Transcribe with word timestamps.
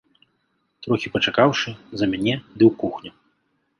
Трохі 0.87 1.11
пачакаўшы, 1.17 1.69
за 2.03 2.11
мяне 2.15 2.33
ды 2.57 2.63
ў 2.69 2.71
кухню. 2.85 3.11